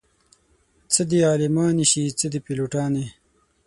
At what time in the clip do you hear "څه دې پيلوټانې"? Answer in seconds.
2.19-3.05